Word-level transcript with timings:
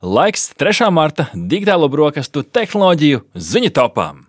Laiks 0.00 0.54
3. 0.56 0.86
marta 0.88 1.26
digitālo 1.36 1.84
brokastu 1.92 2.40
tehnoloģiju 2.40 3.18
ziņu 3.36 3.68
topām. 3.76 4.22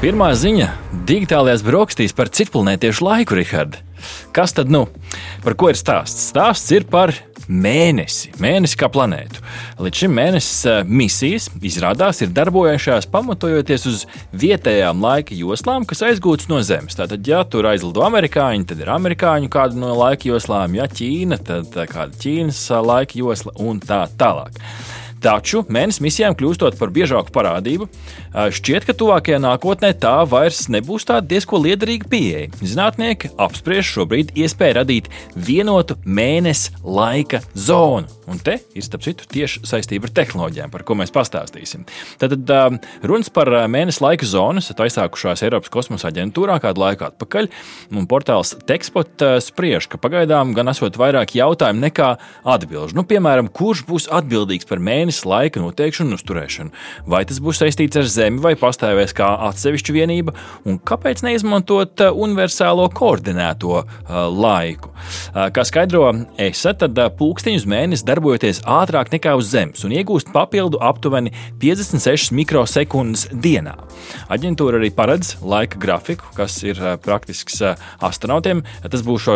Pirmā 0.00 0.30
ziņa- 0.32 0.70
digitālajās 1.10 1.66
brokastīs 1.68 2.16
par 2.16 2.32
citplanētiešu 2.32 3.04
laiku, 3.04 3.36
Rihard. 3.36 3.76
Kas 4.32 4.56
tad 4.56 4.72
nu? 4.72 4.88
Par 5.44 5.52
ko 5.52 5.68
ir 5.68 5.76
stāsts? 5.76 6.32
Stāsts 6.32 6.72
ir 6.72 6.88
par 6.88 7.12
mēnesi, 7.48 8.32
mēnesi 8.40 8.78
kā 8.80 8.88
planētu. 8.92 9.42
Līdz 9.84 10.02
šim 10.04 10.16
mēnesis 10.16 10.64
eh, 10.70 10.80
misijas 10.88 11.48
izrādās 11.62 12.22
ir 12.24 12.32
darbojušās 12.34 13.08
pamatojoties 13.12 13.86
uz 13.90 14.06
vietējām 14.32 15.04
laika 15.04 15.36
joslām, 15.36 15.86
kas 15.88 16.04
aizgūtas 16.08 16.48
no 16.52 16.62
Zemes. 16.64 16.96
Tātad, 16.98 17.24
ja 17.28 17.44
tur 17.44 17.68
aizlido 17.70 18.04
amerikāņi, 18.06 18.68
tad 18.70 18.82
ir 18.82 18.92
amerikāņu 18.94 19.52
kāda 19.52 19.78
no 19.78 19.94
laika 19.98 20.30
joslām, 20.30 20.76
ja 20.78 20.88
Ķīna, 20.90 21.40
tad 21.44 21.72
kāda 21.92 22.12
Ķīnas 22.24 22.66
eh, 22.70 22.84
laika 22.92 23.20
josla 23.20 23.56
un 23.64 23.82
tā 23.84 24.04
tālāk. 24.20 24.60
Taču 25.24 25.62
mēnesis 25.72 26.02
misijām 26.04 26.34
kļūstot 26.36 26.74
par 26.76 26.90
biežāku 26.92 27.32
parādību, 27.32 27.86
šķiet, 28.52 28.84
ka 28.84 28.92
tuvākajā 28.92 29.38
nākotnē 29.40 29.94
tā 29.96 30.18
vairs 30.28 30.66
nebūs 30.68 31.06
tāda 31.08 31.24
diezgan 31.30 31.64
liederīga 31.64 32.10
pieeja. 32.12 32.50
Zinātnieki 32.60 33.30
apspriež 33.40 33.88
šobrīd 33.88 34.34
iespēju 34.36 34.76
radīt 34.76 35.08
vienotu 35.32 35.96
mēnesi 36.04 36.74
laika 36.84 37.40
zonu. 37.56 38.10
Un 38.28 38.38
te 38.40 38.54
ir, 38.72 38.84
starp 38.84 39.02
citu, 39.04 39.26
tieši 39.28 39.62
saistība 39.68 40.08
ar 40.08 40.12
tehnoloģijām, 40.16 40.70
par 40.72 40.84
ko 40.88 40.96
mēs 40.96 41.10
pastāstīsim. 41.12 41.82
Tad 42.20 42.52
runas 43.04 43.28
par 43.32 43.50
mēnesi 43.68 44.00
laika 44.04 44.28
zonas 44.28 44.70
aizsākušās 44.72 45.44
Eiropas 45.44 45.72
kosmosa 45.72 46.08
aģentūrā 46.08 46.56
kādu 46.64 46.84
laiku 46.84 47.08
atpakaļ. 47.08 47.50
Un 47.96 48.08
portāls 48.08 48.54
Tekspot 48.64 49.24
spriež, 49.44 49.88
ka 49.92 50.00
pagaidām 50.00 50.52
gan 50.56 50.72
esot 50.72 50.96
vairāk 51.00 51.36
jautājumu 51.36 51.84
nekā 51.84 52.14
atbildžu. 52.56 52.96
Nu, 52.96 53.04
piemēram, 53.08 53.52
kurš 53.52 53.84
būs 53.88 54.08
atbildīgs 54.12 54.68
par 54.68 54.80
mēnesi? 54.80 55.13
Mēnesi 55.14 55.28
laika 55.28 55.60
noteikšanu 55.62 56.12
un 56.12 56.18
uzturēšanu. 56.18 56.70
Vai 57.06 57.24
tas 57.24 57.40
būs 57.40 57.60
saistīts 57.62 57.96
ar 57.96 58.08
Zemi 58.08 58.42
vai 58.42 58.54
pastāvēs 58.56 59.14
kā 59.14 59.28
atsevišķa 59.50 59.94
vienība, 59.94 60.34
un 60.64 60.78
kāpēc 60.78 61.22
neizmantot 61.24 62.00
uh, 62.00 62.12
universālo 62.12 62.88
koordinēto 62.90 63.84
uh, 63.84 63.86
laiku? 64.28 64.93
Kā 65.54 65.64
skaidro 65.66 66.06
ESA, 66.40 66.74
tad 66.80 66.98
pulksteņus 67.18 67.66
mēnesis 67.70 68.06
darbojoties 68.08 68.62
ātrāk 68.66 69.12
nekā 69.14 69.36
uz 69.38 69.50
Zemes 69.52 69.84
un 69.86 69.94
iegūst 69.94 70.32
papildu 70.34 70.80
aptuveni 70.82 71.34
56 71.62 72.34
mikrosekundes 72.34 73.28
dienā. 73.30 73.76
Aģentūra 74.32 74.80
arī 74.80 74.90
paredz 74.94 75.36
laika 75.44 75.78
grafiku, 75.80 76.32
kas 76.36 76.58
ir 76.66 76.80
praktisks 77.04 77.60
astronautiem. 78.02 78.64
Tas 78.82 79.04
būs 79.06 79.30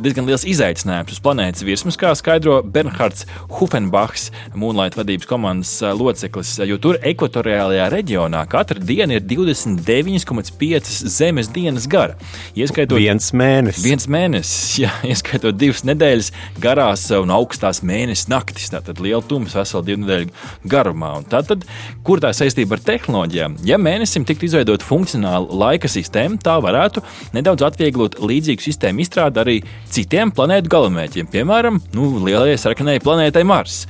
diezgan 0.00 0.26
liels 0.28 0.48
izaicinājums 0.48 1.14
uz 1.14 1.22
planētas 1.22 1.64
virsmas, 1.66 2.00
kā 2.00 2.12
skaidro 2.18 2.60
Bernhards 2.64 3.28
Hufenbachs, 3.60 4.30
Moonlight 4.58 4.98
vadības 4.98 5.10
vadības 5.10 5.26
komandas 5.26 5.80
loceklis, 5.98 6.58
jo 6.64 6.78
tur 6.78 6.98
ekvatoriālajā 7.02 7.88
reģionā 7.90 8.44
katra 8.48 8.80
diena 8.80 9.16
ir 9.16 9.24
29,5 9.26 11.08
zemes 11.08 11.50
dienas 11.50 11.86
gara. 11.90 12.16
Ieskaitot 12.54 12.98
viens 12.98 13.32
mēnesis. 13.32 13.84
Viens 13.84 14.06
mēnesis, 14.06 14.78
jā, 14.84 14.90
ieskaitot 15.10 15.58
divas 15.58 15.82
nedēļas 15.88 16.30
garās 16.62 17.06
un 17.16 17.32
augstās 17.34 17.82
mēnesis 17.86 18.30
naktis. 18.30 18.70
Tātad 18.72 19.02
liela 19.02 19.22
tums 19.26 19.56
veselu 19.56 19.86
divu 19.86 20.04
nedēļu 20.04 20.30
garumā. 20.70 21.12
Un 21.20 21.26
tātad, 21.30 21.66
kur 22.06 22.22
tā 22.22 22.32
saistība 22.36 22.78
ar 22.78 22.84
tehnoloģijām? 22.86 23.58
Ja 23.68 23.80
mēnesim 23.80 24.26
tiktu 24.28 24.48
izveidot 24.48 24.84
funkcionālu 24.86 25.60
laika 25.60 25.90
sistēmu, 25.90 26.40
tā 26.44 26.56
varētu 26.62 27.04
nedaudz 27.36 27.66
atvieglot 27.70 28.20
līdzīgu 28.22 28.64
sistēmu 28.64 29.04
izstrādi 29.04 29.42
arī 29.42 29.58
citiem 29.90 30.32
planētu 30.34 30.72
galamērķiem, 30.72 31.30
piemēram, 31.32 31.82
nu, 31.96 32.14
lielajai 32.24 32.58
sarkanajai 32.60 33.04
planētai 33.04 33.46
Mars. 33.48 33.84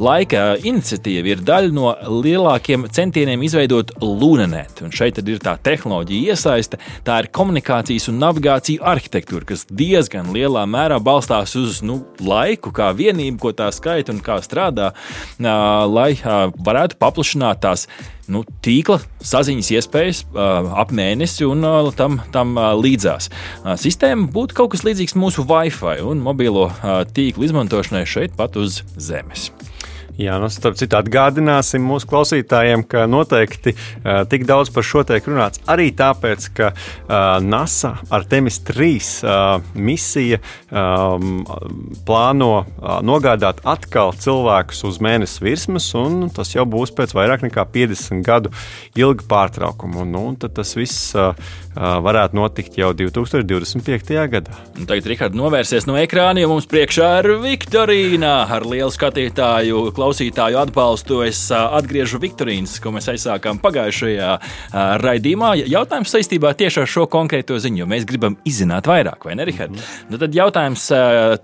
Laika 0.00 0.54
iniciatīva 0.56 1.34
ir 1.34 1.42
daļa 1.44 1.72
no 1.76 1.90
lielākiem 2.22 2.86
centieniem 2.92 3.42
izveidot 3.44 3.92
Lunanet. 4.00 4.80
Un 4.84 4.94
šeit 4.94 5.20
ir 5.20 5.42
tā 5.42 5.56
tehnoloģija 5.62 6.32
iesaiste. 6.32 6.80
Tā 7.04 7.18
ir 7.22 7.30
komunikācijas 7.34 8.08
un 8.12 8.20
navigāciju 8.22 8.84
arhitektūra, 8.92 9.50
kas 9.52 9.66
diezgan 9.68 10.32
lielā 10.34 10.64
mērā 10.70 11.00
balstās 11.02 11.56
uz 11.60 11.82
nu, 11.84 12.00
laiku, 12.22 12.72
kā 12.74 12.92
vienību, 12.96 13.38
ko 13.42 13.52
tā 13.56 13.68
skaita 13.74 14.14
un 14.14 14.22
kā 14.24 14.40
strādā, 14.44 14.92
lai 15.38 16.10
varētu 16.22 16.98
paplašināt 17.00 17.62
tās 17.62 17.86
nu, 18.32 18.42
tīkla 18.64 19.00
saziņas 19.22 19.70
iespējas 19.76 20.22
uh, 20.30 20.70
ap 20.78 20.92
mēnesi 20.94 21.46
un 21.48 21.66
uh, 21.66 21.90
tam, 21.96 22.20
tam 22.34 22.54
uh, 22.56 22.70
līdzās. 22.78 23.28
Sistēma 23.82 24.30
būtu 24.32 24.56
kaut 24.58 24.72
kas 24.76 24.86
līdzīgs 24.86 25.18
mūsu 25.18 25.46
Wi-Fi 25.48 26.00
un 26.06 26.22
mobilo 26.24 26.70
tīklu 27.12 27.48
izmantošanai 27.48 28.06
šeit 28.08 28.38
pat 28.38 28.56
uz 28.60 28.82
Zemes. 28.96 29.50
Jā, 30.22 30.36
nu, 30.38 30.46
starp 30.52 30.76
citu, 30.78 30.94
atgādināsim 30.98 31.82
mūsu 31.86 32.06
klausītājiem, 32.10 32.84
ka 32.86 33.06
noteikti 33.10 33.72
uh, 33.74 34.22
tik 34.30 34.44
daudz 34.46 34.70
par 34.70 34.86
šo 34.86 35.02
tiek 35.08 35.26
runāts 35.26 35.62
arī 35.70 35.88
tāpēc, 35.98 36.46
ka 36.54 36.68
uh, 36.74 37.40
NASA 37.42 37.94
ar 38.12 38.26
Temis 38.30 38.60
3 38.68 38.90
uh, 38.92 39.72
misija 39.74 40.38
um, 40.70 41.42
plāno 42.06 42.52
uh, 42.60 43.00
nogādāt 43.02 43.64
atkal 43.66 44.14
cilvēkus 44.14 44.84
uz 44.86 45.00
mēnesi 45.02 45.42
virsmas, 45.42 45.88
un 45.98 46.28
tas 46.34 46.54
jau 46.54 46.68
būs 46.68 46.94
pēc 46.94 47.16
vairāk 47.18 47.46
nekā 47.48 47.66
50 47.74 48.22
gadu 48.26 48.52
ilga 48.98 49.26
pārtraukuma. 49.32 50.04
Un, 50.04 50.14
nu, 50.14 50.24
tas 50.38 50.76
viss 50.78 51.16
uh, 51.18 51.32
varētu 51.76 52.36
notikt 52.36 52.76
jau 52.78 52.90
2025. 52.96 54.16
gadā. 54.32 54.56
Un 54.76 54.88
tagad, 54.88 55.06
Rikārd, 55.08 55.36
novērsies 55.38 55.86
no 55.88 55.96
ekrāna, 56.00 56.42
jo 56.42 56.50
mums 56.52 56.68
priekšā 56.70 57.08
ir 57.22 57.28
Viktorīna 57.42 58.32
ar 58.52 58.66
lielu 58.68 58.92
skatītāju, 58.92 59.84
klausītāju 59.96 60.60
atbalstu. 60.62 61.22
Es 61.26 61.40
atgriežu 61.52 62.20
Viktorīnas, 62.22 62.76
ko 62.82 62.92
mēs 62.94 63.08
aizsākām 63.14 63.60
pagājušajā 63.62 64.32
raidījumā. 65.02 65.54
Jautājums 65.72 66.12
saistībā 66.12 66.52
tieši 66.58 66.82
ar 66.84 66.92
šo 66.92 67.06
konkrēto 67.12 67.56
ziņu, 67.62 67.82
jo 67.82 67.88
mēs 67.90 68.06
gribam 68.08 68.36
izzināt 68.48 68.90
vairāk, 68.90 69.24
vai 69.28 69.38
ne, 69.38 69.48
Rikārd? 69.48 69.76
Mm. 69.76 70.12
Nu, 70.12 70.20
tad 70.20 70.36
jautājums 70.36 70.88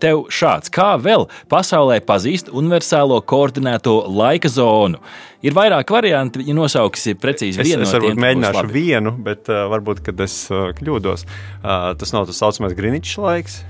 tev 0.03 0.27
šāds. 0.33 0.72
Kā 0.75 0.93
vēl 1.00 1.28
pasaulē 1.49 2.00
pazīst 2.05 2.53
universālo 2.53 3.22
koordinēto 3.25 4.03
laika 4.12 4.53
zonu? 4.53 5.00
Ir 5.47 5.54
vairāk 5.54 5.93
varianti, 5.94 6.43
ja 6.49 6.54
nosauksi 6.56 7.15
precīzi 7.21 7.62
vienu. 7.62 7.84
Es, 7.84 7.93
es 7.93 7.94
varbūt 7.94 8.19
mēģināšu 8.19 8.71
vienu, 8.75 9.12
bet 9.22 9.47
uh, 9.53 9.69
varbūt, 9.71 10.03
kad 10.09 10.19
es 10.25 10.34
uh, 10.50 10.72
kļūdos. 10.75 11.22
Uh, 11.62 11.93
tas 12.00 12.15
nav 12.15 12.26
tas 12.26 12.41
saucamais 12.43 12.75
Greenwich 12.78 13.15
laiks. 13.22 13.60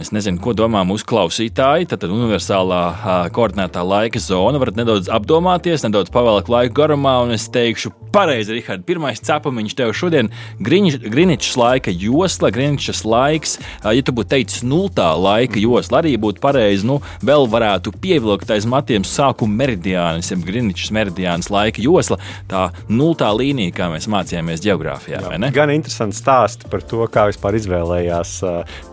Es 0.00 0.08
nezinu, 0.08 0.40
ko 0.40 0.54
domā 0.56 0.80
mūsu 0.88 1.04
klausītāji. 1.04 1.90
Tad 1.90 2.06
universālā 2.08 3.28
koordinētā 3.36 3.82
laika 3.84 4.20
zona 4.22 4.60
varat 4.62 4.78
nedaudz 4.78 5.10
apdomāties, 5.12 5.84
nedaudz 5.84 6.08
pavēlēt 6.14 6.48
laiku 6.48 6.78
garumā, 6.78 7.18
un 7.26 7.34
es 7.34 7.44
teikšu, 7.52 7.92
pareizi, 8.12 8.56
Rihard, 8.56 8.86
pirmais 8.88 9.20
cepumiņš 9.24 9.74
tev 9.76 9.92
šodien- 9.96 10.30
Greenwichs 10.66 11.56
laika 11.60 11.92
josla, 11.92 12.50
Greenwichs 12.52 13.04
laiks. 13.04 13.58
Ja 13.84 14.02
tu 14.02 14.12
būtu 14.12 14.32
teicis 14.32 14.62
nultā 14.64 15.12
laika 15.16 15.60
josla, 15.60 16.00
arī 16.02 16.16
būtu 16.16 16.40
pareizi. 16.40 16.84
Nu, 16.84 17.00
vēl 17.20 17.48
varētu 17.48 17.92
pievilkt 17.92 18.50
aiz 18.50 18.64
matiem 18.64 19.04
sākuma 19.04 19.64
meridiānis, 19.64 20.30
jeb 20.30 20.44
Greenwichs 20.44 20.90
meridiānis 20.90 21.50
laika 21.50 21.82
josla, 21.82 22.18
tā 22.48 22.70
nultā 22.88 23.28
līnija, 23.32 23.72
kā 23.72 23.90
mēs 23.92 24.08
mācījāmies 24.08 24.64
geogrāfijā. 24.64 25.20
Gan 25.52 25.70
interesants 25.70 26.20
stāsts 26.20 26.68
par 26.68 26.80
to, 26.80 27.06
kā 27.08 27.28
vispār 27.28 27.56
izvēlējās 27.60 28.34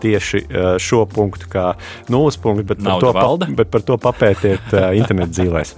tieši 0.00 0.44
uh, 0.44 0.78
šo 0.90 1.04
punktu 1.10 1.50
kā 1.50 1.70
nulles 2.12 2.40
punktu, 2.40 2.66
bet, 2.72 2.82
par 2.82 3.00
to, 3.02 3.14
pa, 3.14 3.54
bet 3.62 3.72
par 3.72 3.86
to 3.86 4.00
papētiet 4.08 4.74
uh, 4.74 4.90
internetu 5.00 5.38
dzīvēs. 5.38 5.76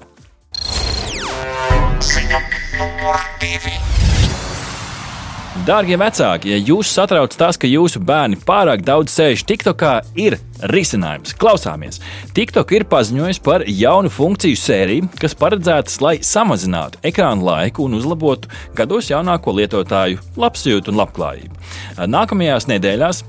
Dārgie 5.63 5.95
vecāki, 5.95 6.49
ja 6.51 6.57
jūs 6.59 6.89
satrauc 6.91 7.37
tas, 7.39 7.55
ka 7.61 7.69
jūsu 7.71 8.01
bērni 8.03 8.35
pārāk 8.43 8.81
daudz 8.83 9.13
sēž 9.15 9.45
TikTokā, 9.47 9.93
ir 10.19 10.35
risinājums. 10.73 11.37
Klausāmies! 11.39 12.01
TikTok 12.35 12.73
ir 12.75 12.85
paziņojis 12.91 13.39
par 13.47 13.63
jaunu 13.71 14.11
funkciju 14.11 14.59
sēriju, 14.59 15.13
kas 15.23 15.39
paredzētas, 15.39 16.01
lai 16.03 16.17
samazinātu 16.27 16.99
ekrāna 17.07 17.47
laiku 17.47 17.87
un 17.87 17.95
uzlabotu 18.01 18.51
gados 18.75 19.13
jaunāko 19.13 19.55
lietotāju 19.61 20.19
labsajūtu 20.35 20.91
un 20.91 20.99
labklājību. 21.05 21.63
Nākamajās 22.11 22.67
nedēļās 22.73 23.23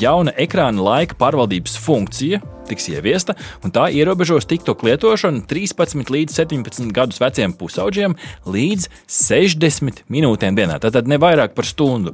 jauna 0.00 0.32
ekrāna 0.40 0.84
laika 0.84 1.18
pārvaldības 1.18 1.76
funkcija 1.82 2.40
tiks 2.68 2.88
ieviesta, 2.92 3.32
un 3.64 3.72
tā 3.72 3.86
ierobežos 3.96 4.48
TikTok 4.48 4.84
lietošanu 4.84 5.46
13 5.48 6.12
līdz 6.12 6.36
17 6.36 6.92
gadus 6.92 7.20
veciem 7.22 7.54
pusaudžiem 7.56 8.16
līdz 8.48 8.90
60 9.08 10.04
minūtēm 10.12 10.58
dienā. 10.58 10.76
Tātad 10.82 11.08
ne 11.08 11.20
vairāk 11.20 11.56
par 11.56 11.68
stundu. 11.68 12.12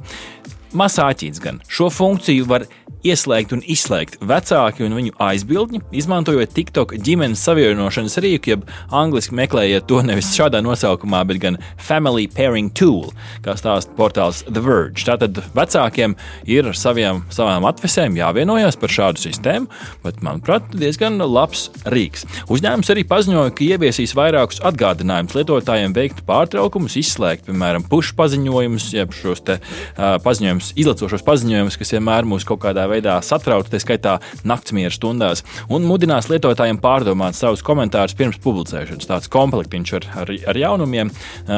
Masāķīts 0.75 1.39
gan 1.39 1.61
šo 1.71 1.87
funkciju 1.93 2.47
var 2.49 2.65
ieslēgt 3.05 3.53
un 3.53 3.61
izslēgt 3.69 4.17
vecāki 4.25 4.85
un 4.85 4.95
viņu 4.97 5.13
aizbildņi, 5.21 5.81
izmantojot 6.01 6.53
TikTok 6.55 6.95
ģimenes 7.05 7.43
savienošanas 7.45 8.17
rīku, 8.23 8.51
jeb 8.53 8.65
angļuiski 8.95 9.37
meklējiet 9.37 9.85
to 9.89 10.01
nevis 10.05 10.31
šādā 10.35 10.61
nosaukumā, 10.65 11.21
bet 11.29 11.41
gan 11.43 11.59
Family 11.81 12.25
Pairing 12.31 12.73
Tool, 12.75 13.11
kā 13.45 13.55
stāsta 13.59 13.93
portāls 13.97 14.41
The 14.49 14.63
Verge. 14.65 15.05
Tātad 15.05 15.39
vecākiem 15.55 16.15
ir 16.49 16.71
ar 16.71 16.79
saviem, 16.79 17.21
savām 17.33 17.67
atvesēm 17.69 18.17
jāvienojas 18.17 18.79
par 18.81 18.93
šādu 18.93 19.21
sistēmu, 19.21 19.69
bet, 20.03 20.19
manuprāt, 20.25 20.73
diezgan 20.73 21.21
labs 21.21 21.67
rīks. 21.93 22.25
Uzņēmums 22.51 22.91
arī 22.93 23.05
paziņoja, 23.09 23.53
ka 23.55 23.69
ieviesīs 23.69 24.15
vairākus 24.17 24.63
atgādinājumus 24.65 25.37
lietotājiem 25.37 25.95
veikt 25.95 26.25
pārtraukumus, 26.27 26.97
izslēgt, 27.01 27.45
piemēram, 27.49 27.85
pušu 27.89 28.17
paziņojumus, 28.17 28.89
jeb 28.97 29.13
šos 29.15 29.45
te, 29.45 29.59
uh, 29.61 30.17
paziņojumus, 30.25 30.64
izlacošos 30.79 31.23
paziņojumus, 31.25 31.77
kas 31.79 31.93
vienmēr 31.95 32.27
mūs 32.27 32.45
kaut 32.47 32.61
kādā 32.63 32.87
veidā 32.89 33.17
satrauti, 33.25 33.71
tā 33.73 33.81
skaitā 33.83 34.17
naktsmiera 34.47 34.93
stundās, 34.93 35.43
un 35.69 35.85
mudinās 35.87 36.29
lietotājiem 36.31 36.79
pārdomāt 36.83 37.37
savus 37.37 37.63
komentārus 37.65 38.15
pirms 38.17 38.39
publicēšanas. 38.43 39.09
Tāds 39.09 39.31
komplektiņš 39.33 39.93
ar, 39.99 40.07
ar, 40.23 40.33
ar 40.53 40.59
jaunumiem. 40.59 41.11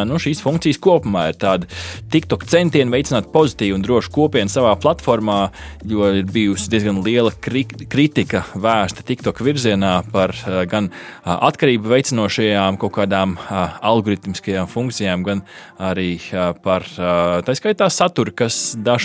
Nu, 0.07 0.19
šīs 0.21 0.42
funkcijas 0.44 0.81
kopumā 0.83 1.27
ir 1.31 1.39
tāda 1.42 1.69
TikTok 2.13 2.45
centieni 2.50 2.94
veicināt 2.94 3.30
pozitīvu 3.33 3.77
un 3.77 3.86
drošu 3.86 4.13
kopienu 4.15 4.51
savā 4.51 4.74
platformā, 4.81 5.39
jo 5.88 6.12
ir 6.19 6.27
bijusi 6.31 6.71
diezgan 6.74 7.01
liela 7.06 7.31
kri 7.31 7.65
kritika 7.68 8.44
vērsta 8.56 9.06
TikTok 9.07 9.42
virzienā 9.45 9.94
par 10.12 10.33
gan 10.69 10.89
atkarību 11.24 11.92
veicinošajām 11.92 12.80
kaut 12.81 12.95
kādām 12.98 13.38
algoritmiskajām 13.48 14.69
funkcijām, 14.71 15.25
gan 15.27 15.44
arī 15.81 16.18
par 16.63 16.86
tā 17.48 17.56
skaitā 17.57 17.89
saturu, 17.94 18.33
kas 18.36 18.75
dažkārt 18.77 18.97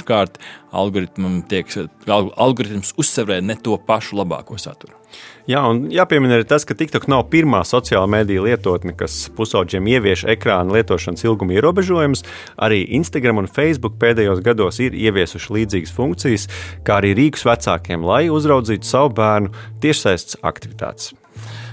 tiek, 1.51 1.69
algoritms 2.09 2.95
uzsverē 3.01 3.41
ne 3.45 3.57
to 3.61 3.77
pašu 3.87 4.19
labāko 4.21 4.59
saturu. 4.61 4.97
Jā, 5.51 5.61
un 5.67 5.89
jāpiemina 5.91 6.37
arī 6.39 6.47
tas, 6.49 6.65
ka 6.65 6.77
TikTok 6.79 7.09
nav 7.11 7.25
pirmā 7.33 7.65
sociālā 7.67 8.07
mediju 8.11 8.45
lietotne, 8.47 8.95
kas 8.97 9.27
pusauģiem 9.37 9.89
ievieš 9.91 10.23
ekrāna 10.37 10.77
lietošanas 10.77 11.25
ilguma 11.27 11.57
ierobežojumus. 11.57 12.23
Arī 12.63 12.85
Instagram 12.99 13.43
un 13.43 13.51
Facebook 13.51 13.99
pēdējos 14.03 14.43
gados 14.47 14.79
ir 14.85 14.95
ieviesuši 14.95 15.57
līdzīgas 15.59 15.97
funkcijas, 15.97 16.47
kā 16.87 17.01
arī 17.03 17.17
rīkus 17.19 17.45
vecākiem, 17.49 18.07
lai 18.07 18.29
uzraudzītu 18.33 18.87
savu 18.87 19.13
bērnu 19.19 19.53
tiešsaistes 19.83 20.39
aktivitātes. 20.47 21.11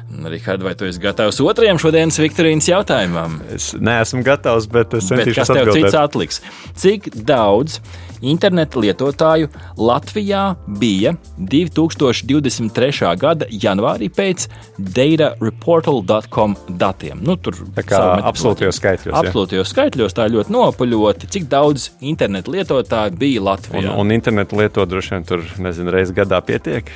Rihards, 0.10 0.64
vai 0.64 0.74
tu 0.76 0.88
esi 0.90 1.00
gatavs 1.02 1.38
otrajam 1.44 1.78
šodienas 1.82 2.18
Viktorīnas 2.20 2.68
jautājumam? 2.70 3.38
Es 3.54 3.72
neesmu 3.78 4.24
gatavs, 4.26 4.66
bet 4.72 4.96
es 4.98 5.10
centīšos 5.10 5.36
bet 5.36 5.38
kas 5.38 5.52
tev 5.54 5.74
cits 5.76 5.98
atliks. 5.98 6.42
Cik 6.80 7.12
daudz 7.30 7.78
interneta 8.26 8.82
lietotāju 8.82 9.50
Latvijā 9.78 10.44
bija 10.80 11.14
2023. 11.38 13.14
gada 13.22 13.48
janvārī 13.52 14.10
pēc 14.12 14.48
datareportal.com 14.80 16.58
datiem? 16.82 17.22
Nu, 17.24 17.38
tur 17.38 17.62
absolūtajos 17.78 18.82
skaitļos. 18.82 19.16
Absolūtajos 19.22 19.74
skaitļos 19.76 20.18
tā 20.18 20.28
ļoti 20.34 20.56
nopaļoti, 20.58 21.30
cik 21.38 21.48
daudz 21.52 21.92
interneta 22.02 22.52
lietotāju 22.58 23.16
bija 23.20 23.46
Latvijā. 23.52 23.86
Un, 23.94 23.94
un 24.08 24.18
interneta 24.18 24.58
lietot 24.58 24.90
droši 24.90 25.16
vien 25.16 25.30
tur, 25.30 25.46
nezinu, 25.62 25.94
reizes 25.94 26.18
gadā 26.18 26.42
pietiek. 26.46 26.92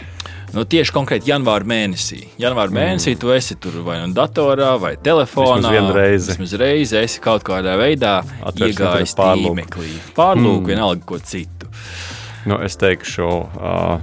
Nu, 0.54 0.62
tieši 0.70 0.94
konkrēti 0.94 1.32
janvāra 1.32 1.66
mēnesī. 1.66 2.20
Janvāra 2.42 2.70
mm. 2.70 2.78
mēnesī 2.78 3.16
tu 3.18 3.32
esi 3.34 3.56
tur 3.62 3.80
vai 3.86 3.98
nu 4.04 4.14
datorā, 4.14 4.76
vai 4.82 4.94
telefonā. 5.02 5.72
Vismaz 6.14 6.54
reizi. 6.62 7.00
Esi 7.00 7.22
kaut 7.24 7.46
kādā 7.48 7.74
veidā 7.80 8.20
iegājis 8.54 9.16
tīmeklī. 9.18 9.96
Pārlūk, 10.14 10.60
mm. 10.62 10.68
vienalga 10.70 11.08
ko 11.10 11.18
citu. 11.18 11.72
Nu, 12.46 12.60
es 12.62 12.78
teikšu, 12.78 13.30
uh, 13.58 13.98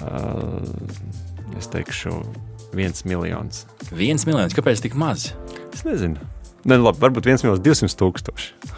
uh, 0.00 1.58
es 1.60 1.70
teikšu, 1.70 2.16
viens 2.74 3.06
miljons. 3.06 3.66
Viens 3.94 4.26
miljons, 4.26 4.56
kāpēc 4.56 4.82
tik 4.82 4.98
maz? 4.98 5.30
Es 5.70 5.86
nezinu. 5.86 6.18
Ne, 6.66 6.80
labi, 6.80 6.98
varbūt 7.04 7.28
viens 7.30 7.46
miljons, 7.46 7.62
divsimt 7.62 7.94
tūkstoši. 8.00 8.74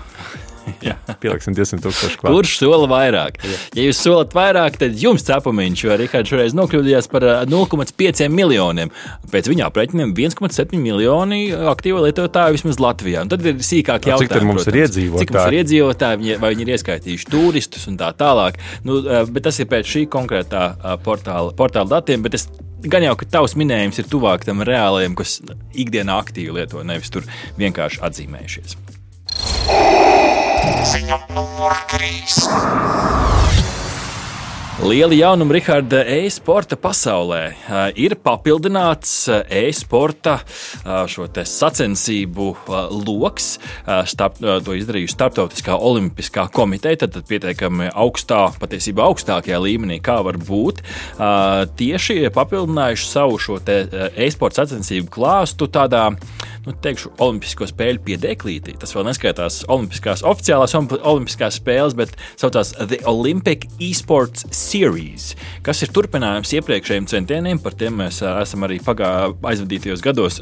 Pieliksim 1.23 1.56
200 1.56 1.82
tūkstošu 1.85 2.20
klāt. 2.20 2.32
Kurš 2.32 2.55
sola 2.61 2.88
vairāk? 2.91 3.38
Jā. 3.43 3.59
Ja 3.79 3.87
jūs 3.88 4.00
solat 4.03 4.35
vairāk, 4.37 4.79
tad 4.81 4.99
jums 4.99 5.25
cepumiņš, 5.26 5.85
jo 5.85 5.97
Rihards 6.00 6.32
šoreiz 6.32 6.56
nokļūdījās 6.59 7.11
par 7.12 7.26
0,5 7.50 8.29
miljoniem. 8.32 8.93
Pēc 9.32 9.50
viņa 9.53 9.69
aprēķiniem 9.70 10.15
1,7 10.17 10.79
miljoni 10.82 11.41
aktīvo 11.73 12.05
lietotāju 12.06 12.59
vismaz 12.59 12.81
Latvijā. 12.82 13.25
Un 13.26 13.32
tad 13.32 13.47
ir 13.47 13.59
sīkāk 13.65 14.11
jautājumi. 14.11 14.29
Cik 14.29 14.35
tad 14.37 14.47
mums 14.49 14.62
protams, 14.62 14.75
ir 14.75 14.81
iedzīvotāji? 14.85 15.25
Cik 15.25 15.35
mums 15.37 15.50
ir 15.50 15.59
iedzīvotāji, 15.62 16.38
vai 16.43 16.53
viņi 16.55 16.67
ir 16.67 16.73
ieskaitījuši 16.76 17.31
turistus 17.32 17.88
un 17.91 17.99
tā 18.00 18.12
tālāk. 18.19 18.61
Nu, 18.87 19.00
bet 19.32 19.49
tas 19.49 19.59
ir 19.62 19.70
pēc 19.70 19.93
šī 19.97 20.06
konkrētā 20.12 20.65
portāla, 21.05 21.55
portāla 21.59 21.99
datiem. 21.99 22.26
Gan 22.79 23.03
jau, 23.03 23.17
ka 23.19 23.26
tavs 23.26 23.56
minējums 23.59 23.99
ir 23.99 24.06
tuvāk 24.11 24.47
tam 24.47 24.62
reālajam, 24.67 25.17
kas 25.19 25.41
ikdienā 25.75 26.20
aktīvi 26.23 26.61
lieto, 26.61 26.85
nevis 26.87 27.11
tur 27.11 27.26
vienkārši 27.59 28.05
atzīmējušies. 28.06 28.79
Ziņa 30.69 31.17
numur 31.32 31.73
3. 31.88 32.35
Lieli 34.85 35.17
jaunumi 35.19 35.56
Raharda 35.56 36.03
e-sporta 36.12 36.76
pasaulē 36.79 37.41
ir 37.99 38.15
papildināts 38.20 39.15
e-sporta 39.49 40.37
sacensību 41.49 42.50
lokus. 42.93 43.49
To 43.88 44.76
izdarījusi 44.76 45.17
Startautiskā 45.17 45.75
olimpiskā 45.75 46.47
komiteja, 46.53 47.00
tad, 47.03 47.17
tad 47.17 47.26
pietiekami 47.32 47.88
augstā, 47.91 48.44
patiesībā 48.61 49.09
augstākajā 49.09 49.59
līmenī, 49.65 50.03
kā 50.05 50.20
var 50.26 50.37
būt. 50.37 50.85
Tieši 51.81 52.29
papildinājuši 52.37 53.09
savu 53.09 53.41
šo 53.41 53.59
e-sporta 53.65 54.67
sacensību 54.67 55.11
klāstu 55.17 55.73
tādā 55.73 56.11
nu, 56.69 56.75
teikšu, 56.85 57.12
Olimpisko 57.25 57.69
spēļu 57.69 58.03
piedeklītī. 58.06 58.75
Tas 58.81 58.93
vēl 58.97 59.06
neskaitās 59.09 59.62
Olimpiskās 59.73 60.25
oficiālās 60.26 60.76
Olimpiskās 60.76 61.59
spēles, 61.61 61.97
bet 61.99 62.15
saucās 62.41 62.75
The 62.79 63.00
Olympic 63.09 63.67
Esports 63.82 64.47
Series, 64.55 65.32
kas 65.67 65.82
ir 65.85 65.93
turpinājums 65.97 66.53
iepriekšējiem 66.59 67.09
centieniem. 67.11 67.62
Par 67.65 67.76
tiem 67.79 67.99
mēs 68.03 68.20
esam 68.29 68.69
arī 68.69 68.81
pagā, 68.85 69.32
aizvadītajos 69.53 70.05
gados 70.05 70.41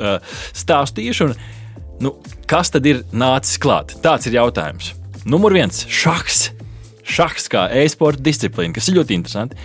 stāstījuši. 0.57 1.29
Un, 1.29 1.37
nu, 2.07 2.15
kas 2.51 2.75
tad 2.75 2.87
ir 2.89 3.05
nācis 3.15 3.61
klāt? 3.63 3.97
Tāds 4.05 4.29
ir 4.29 4.39
jautājums. 4.41 4.93
Numur 5.27 5.55
viens- 5.57 5.87
šachs. 6.03 6.51
Šachs 7.07 7.47
kā 7.51 7.69
e-sporta 7.71 8.23
disciplīna, 8.23 8.75
kas 8.75 8.89
ir 8.91 8.99
ļoti 8.99 9.15
interesanti. 9.15 9.57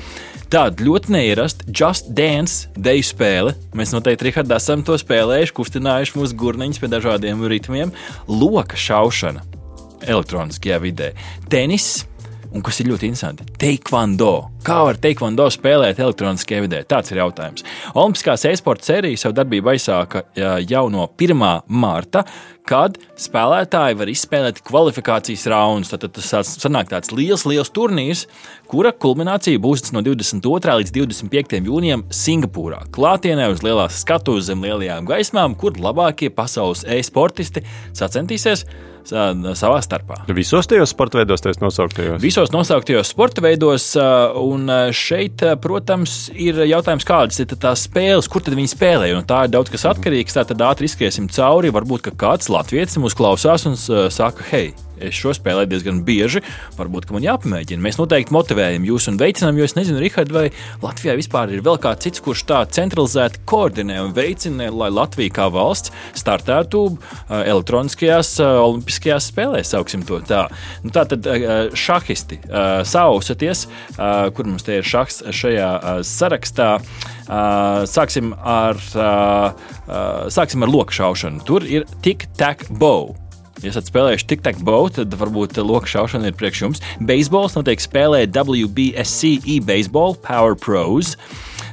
Tāda 0.51 0.83
ļoti 0.83 1.13
neierasta 1.15 1.63
Just 1.71 2.09
Dance 2.11 2.67
deju 2.75 3.05
spēle. 3.07 3.53
Mēs 3.71 3.93
noteikti 3.95 4.27
Rihardā 4.27 4.57
esam 4.59 4.81
to 4.83 4.97
spēlējuši, 4.99 5.53
kustinājuši 5.55 6.17
mūsu 6.19 6.35
gurniņus 6.41 6.81
pie 6.81 6.89
dažādiem 6.91 7.45
ritmiem. 7.47 7.93
Loka 8.27 8.75
šaušana 8.75 9.45
elektroniskajā 10.11 10.81
vidē, 10.83 11.13
tenis 11.47 12.01
un 12.51 12.63
kas 12.65 12.81
ir 12.81 12.89
ļoti 12.91 13.07
interesanti- 13.09 13.45
taekwondo. 13.63 14.49
Kā 14.63 14.83
var 14.85 14.95
taekwondo 15.01 15.47
spēlēt 15.49 15.99
elektroniskajā 15.99 16.61
vidē? 16.67 16.83
Tāds 16.85 17.11
ir 17.11 17.17
jautājums. 17.17 17.63
Olimpiskās 17.95 18.45
e-sporta 18.45 18.83
sērija 18.85 19.17
savu 19.17 19.33
darbību 19.33 19.71
aizsāka 19.73 20.23
jau 20.67 20.89
no 20.91 21.07
1. 21.17 21.63
marta, 21.67 22.25
kad 22.67 22.97
spēlētāji 23.17 23.97
var 23.97 24.11
izspēlēt 24.11 24.61
kvalifikācijas 24.61 25.47
raundus. 25.47 25.89
Tad 25.89 26.13
tas 26.13 26.51
sanāk 26.57 26.89
tāds 26.89 27.11
liels, 27.11 27.45
liels 27.45 27.71
turnīrs, 27.73 28.27
kura 28.67 28.91
kulminācija 28.91 29.57
būs 29.57 29.91
no 29.93 30.01
22. 30.01 30.77
līdz 30.83 30.91
25. 30.91 31.65
jūnijam 31.65 32.03
Singapūrā. 32.09 32.85
Klātienē 32.91 33.49
uz 33.51 33.63
lielās 33.65 34.03
skatuves 34.03 34.45
zem 34.45 34.61
lielajām 34.61 35.07
gaismām, 35.09 35.57
kur 35.57 35.71
labākie 35.71 36.29
pasaules 36.29 36.85
e-sportisti 36.85 37.65
sacensties 37.93 38.65
savā 39.07 39.79
starpā. 39.83 40.21
Visos 40.35 40.69
tajos 40.69 40.93
sporta 40.93 41.21
veidos, 41.21 41.41
tajos 41.43 41.61
nosauktajos? 41.63 42.21
Visos 42.21 42.53
nosauktajos 42.53 43.11
sporta 43.13 43.43
veidos, 43.43 43.91
un 44.41 44.69
šeit, 44.95 45.43
protams, 45.63 46.29
ir 46.35 46.61
jautājums, 46.69 47.07
kādas 47.07 47.41
ir 47.41 47.49
tās 47.55 47.87
spēles, 47.87 48.29
kur 48.31 48.45
tad 48.45 48.55
viņi 48.59 48.73
spēlē. 48.75 49.11
Un 49.17 49.27
tā 49.27 49.45
ir 49.47 49.55
daudz 49.55 49.73
kas 49.73 49.87
atkarīgs, 49.93 50.37
tā 50.37 50.45
tad 50.47 50.63
ātri 50.67 50.89
izskriesim 50.89 51.31
cauri. 51.31 51.73
Varbūt 51.73 52.11
kāds 52.19 52.51
latviečs 52.51 52.99
mūs 53.01 53.17
klausās 53.17 53.67
un 53.69 53.77
saka, 53.77 54.45
hei, 54.51 54.71
es 55.07 55.17
šo 55.17 55.33
spēlēju 55.37 55.71
diezgan 55.71 56.01
bieži. 56.07 56.41
Varbūt 56.77 57.09
man 57.15 57.25
jāpamēģina. 57.25 57.83
Mēs 57.83 57.99
noteikti 57.99 58.35
motivējam 58.35 58.87
jūs 58.87 59.09
un 59.11 59.19
veicinām, 59.21 59.57
jo 59.59 59.67
es 59.67 59.75
nezinu, 59.77 59.99
Rihard, 60.01 60.31
vai 60.33 60.47
Latvijā 60.83 61.17
vispār 61.19 61.51
ir 61.55 61.63
vēl 61.65 61.79
kāds 61.81 62.05
cits, 62.07 62.23
kurš 62.23 62.45
tā 62.49 62.61
centralizēti 62.77 63.43
koordinē 63.49 63.99
un 64.05 64.15
veicina, 64.17 64.69
lai 64.71 64.89
Latvija 64.93 65.35
kā 65.35 65.47
valsts 65.53 65.93
startētu 66.17 66.83
elektroniskajās 67.29 68.33
olimpiskajās 68.41 69.29
spēlēs, 69.31 69.71
sauksim 69.75 70.05
to 70.07 70.21
tā. 70.25 70.45
Nu, 70.85 70.93
tā 70.93 71.05
tad 71.11 71.27
šahisti 71.77 72.41
sausaties, 72.87 73.67
kur 73.97 74.49
mums 74.49 74.67
te 74.67 74.79
ir 74.81 74.87
šahs 74.87 75.23
šajā 75.41 75.71
sarakstā. 76.07 76.71
Sāksim 77.87 78.33
ar, 78.35 78.79
sāksim 80.33 80.65
ar 80.65 80.73
lokšaušanu. 80.73 81.45
Tur 81.47 81.63
ir 81.63 81.87
tik 82.03 82.27
tak 82.39 82.67
bow. 82.69 83.13
Ja 83.61 83.69
esat 83.69 83.91
spēlējuši 83.91 84.25
TikTok 84.25 84.61
bow, 84.65 84.87
tad 84.89 85.13
varbūt 85.13 85.59
loka 85.61 85.89
šaušana 85.89 86.31
ir 86.31 86.37
priekš 86.37 86.61
jums. 86.63 86.79
Beisbols 87.05 87.53
notiek 87.53 87.83
spēlē 87.83 88.23
WBSC 88.25 89.35
e-baseball 89.45 90.15
Power 90.25 90.57
Pros. 90.57 91.13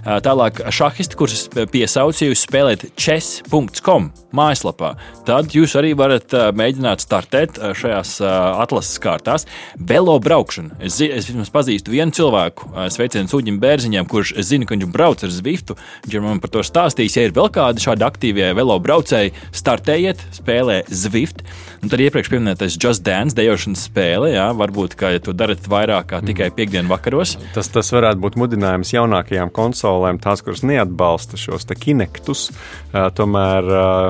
Tālāk, 0.08 0.62
šahisti, 0.72 1.16
kurus 1.18 1.48
piesaucīju 1.52 2.36
spēlēt 2.38 2.86
chess.com 2.96 4.08
mājaslapā, 4.34 4.92
tad 5.28 5.54
jūs 5.56 5.74
arī 5.78 5.94
varat 5.96 6.32
mēģināt 6.56 7.02
startēt 7.04 7.58
šajās 7.76 8.18
atlases 8.24 9.00
kārtās. 9.04 9.46
Velo 9.76 10.18
braukšana. 10.20 10.78
Es, 10.84 10.98
es 11.04 11.28
vismaz 11.30 11.50
pazīstu 11.52 11.92
vienu 11.94 12.14
cilvēku, 12.16 12.70
sveicienu 12.92 13.30
Uģim 13.38 13.60
Bērziņam, 13.62 14.08
kurš 14.08 14.34
zina, 14.44 14.68
ka 14.68 14.76
viņš 14.76 14.92
brauc 14.92 15.24
ar 15.24 15.32
Zwiftu. 15.32 15.76
Viņš 16.06 16.24
man 16.24 16.42
par 16.42 16.52
to 16.52 16.64
stāstījis. 16.64 17.16
Ja 17.18 17.26
ir 17.28 17.36
vēl 17.36 17.50
kādi 17.54 17.84
šādi 17.84 18.04
aktīvie 18.06 18.50
velo 18.56 18.76
braucēji, 18.82 19.34
startējiet, 19.56 20.24
spēlē 20.40 20.82
Zwift. 20.88 21.44
Un 21.82 21.92
tad 21.92 22.02
iepriekš 22.02 22.32
minētais 22.34 22.76
Just 22.80 23.04
Dance 23.06 23.36
dejošanas 23.38 23.84
spēle, 23.88 24.32
jā, 24.32 24.48
varbūt, 24.56 24.96
ka 24.98 25.12
ja 25.14 25.22
to 25.22 25.34
darat 25.36 25.68
vairāk 25.70 26.10
kā 26.10 26.20
tikai 26.26 26.50
piekdienu 26.54 26.90
vakaros. 26.90 27.36
Tas, 27.54 27.70
tas 27.70 27.92
varētu 27.94 28.22
būt 28.24 28.38
mudinājums 28.40 28.90
jaunākajām 28.96 29.52
konsolēm, 29.54 29.97
tās, 30.24 30.42
kuras 30.42 30.64
neatbalsta 30.66 31.38
šos 31.38 31.68
kinektus, 31.78 32.48
tomēr 32.90 33.68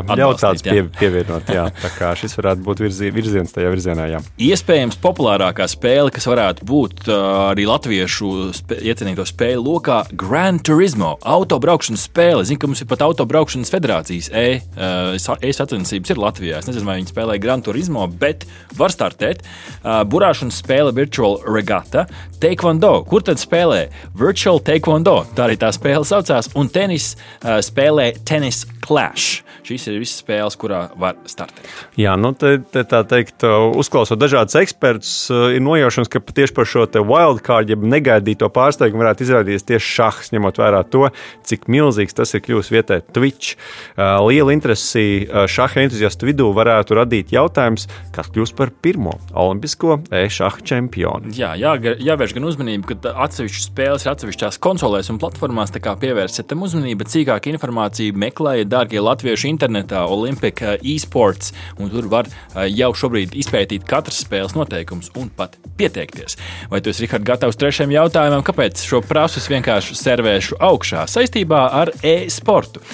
ļaut 0.09 0.41
tādus 0.41 0.65
pie, 0.65 0.87
pievienot. 0.97 1.51
Jā, 1.53 1.67
tā 1.83 1.91
kā 1.99 2.15
šis 2.17 2.39
varētu 2.39 2.65
būt 2.65 2.81
virzi, 2.87 3.11
virziens 3.13 3.53
tajā 3.53 3.69
virzienā. 3.75 4.07
Jā. 4.15 4.23
Iespējams, 4.49 4.97
populārākā 5.05 5.69
spēle, 5.69 6.15
kas 6.15 6.29
varētu 6.31 6.65
būt 6.69 7.11
arī 7.13 7.69
latviešu 7.69 8.33
spē, 8.63 8.81
iecienīto 8.89 9.29
spēļu 9.29 9.67
lokā, 9.67 10.01
Gran 10.17 10.63
Turismo 10.65 11.19
autobraukšanas 11.21 12.09
spēle. 12.09 12.47
Zinu, 12.49 12.63
ka 12.63 12.73
mums 12.73 12.81
ir 12.87 12.89
pat 12.89 13.05
autobraukšanas 13.05 13.75
federācijas 13.75 14.33
e-sacensības 14.33 16.15
ir 16.15 16.25
Latvijā. 16.25 16.63
Es 16.63 16.71
nezinu, 16.71 16.87
vai 16.89 17.01
viņi 17.03 17.13
spēlē 17.13 17.37
Gran 17.43 17.59
Gran 17.59 17.65
Turismo, 17.65 18.05
bet 18.07 18.45
var 18.79 18.93
startēt. 18.95 19.41
Burāšanas 19.83 20.61
spēle 20.63 20.93
Virtual 20.95 21.41
Regatta, 21.49 22.05
Taekwondo. 22.39 23.03
Kur 23.09 23.25
tad 23.27 23.41
spēlē? 23.41 23.89
Virtual 24.15 24.61
Taekwondo. 24.63 25.25
Tā 25.35 25.49
arī 25.49 25.57
tā 25.59 25.68
spēle 25.75 26.07
saucās. 26.09 26.51
Un 26.59 26.71
tenis 26.73 27.15
uh, 27.17 27.59
spēlē 27.65 28.13
Tennis 28.29 28.65
Clash. 28.85 29.43
Šīs 29.69 29.85
ir 29.91 29.99
visas 30.01 30.23
spēles, 30.23 30.57
kurā 30.57 30.87
var 30.97 31.19
startēt. 31.29 31.67
Jā, 32.01 32.15
nu 32.17 32.31
te, 32.33 32.55
te 32.73 32.81
tā 32.89 33.03
teikt, 33.05 33.45
uzklausot 33.77 34.17
dažādus 34.17 34.57
ekspertus, 34.57 35.11
ir 35.29 35.61
nojaušams, 35.61 36.09
ka 36.09 36.23
tieši 36.25 36.55
par 36.57 36.69
šo 36.69 36.87
wildcard, 36.89 37.69
jeb 37.69 37.83
negaidīto 37.85 38.49
pārsteigumu 38.55 39.03
varētu 39.03 39.27
izrādīties 39.27 39.67
tieši 39.69 39.91
šahs, 39.99 40.31
ņemot 40.33 40.61
vērā 40.63 40.81
to, 40.89 41.11
cik 41.45 41.67
milzīgs 41.69 42.17
tas 42.17 42.33
ir 42.33 42.41
kļuvis 42.47 42.73
vietē 42.73 43.03
Twitch. 43.13 43.59
Liela 43.99 44.55
interesi 44.57 45.27
šaha 45.29 45.85
entuziastu 45.85 46.31
vidū 46.31 46.49
varētu 46.57 46.97
radīt 46.97 47.35
jautājums, 47.37 47.91
kas 48.17 48.33
kļūs 48.33 48.55
par 48.57 48.73
pirmo 48.73 49.19
olimpisko 49.37 49.99
e-šaha 50.09 50.65
čempionu. 50.65 51.35
Jā, 51.37 51.53
jā, 51.61 51.75
jāvērš 52.09 52.39
gan 52.39 52.49
uzmanība, 52.49 52.95
ka 52.95 53.13
atsevišķas 53.27 53.69
spēles 53.69 54.07
ir 54.07 54.15
atsevišķās 54.15 54.57
konsolēs 54.65 55.13
un 55.13 55.21
platformās, 55.21 55.58
kā 55.83 55.95
pievērsiet 55.99 56.47
tam 56.51 56.63
uzmanību, 56.67 57.01
bet 57.03 57.11
cīkāk 57.13 57.49
informāciju 57.53 58.15
meklējiet, 58.19 58.71
dārgie 58.71 59.03
latvieši 59.03 59.51
internetā, 59.51 60.05
Olimpiska 60.07 60.77
e-sports, 60.79 61.53
un 61.79 61.91
tur 61.91 62.07
var 62.13 62.29
eh, 62.31 62.69
jau 62.71 62.93
šobrīd 62.95 63.35
izpētīt 63.39 63.87
katras 63.89 64.23
spēles 64.23 64.55
noteikumus 64.55 65.11
un 65.19 65.31
pat 65.35 65.59
pieteikties. 65.81 66.39
Vai 66.71 66.83
tu 66.83 66.93
esi, 66.93 67.07
Rihard, 67.07 67.27
gatavs 67.27 67.59
trešajam 67.59 67.97
jautājumam, 67.97 68.45
kāpēc 68.47 68.85
šo 68.87 69.03
prasu 69.03 69.43
vienkārši 69.49 69.99
servēšu 69.99 70.61
augšā 70.71 71.09
saistībā 71.11 71.67
ar 71.83 71.93
e-sportu? 72.03 72.85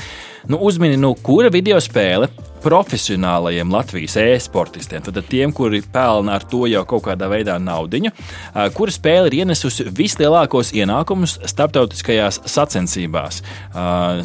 Nu, 0.49 0.61
uzmini, 0.65 0.97
nu, 1.01 1.15
kura 1.17 1.53
video 1.53 1.79
spēle 1.81 2.29
profesionālajiem 2.65 3.73
Latvijas 3.73 4.17
e-sportistiem, 4.21 5.05
tad 5.05 5.21
tiem, 5.29 5.53
kuri 5.55 5.83
pelna 5.93 6.39
ar 6.39 6.47
to 6.49 6.65
jau 6.71 6.85
kaut 6.89 7.05
kādā 7.09 7.29
veidā 7.31 7.59
naudu, 7.61 8.01
kura 8.75 8.95
spēle 8.95 9.31
ir 9.31 9.39
ienesusi 9.43 9.87
vislielākos 9.95 10.73
ienākumus 10.77 11.39
starptautiskajās 11.51 12.41
sacensībās. 12.51 13.43